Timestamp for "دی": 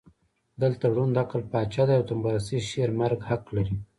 1.87-1.93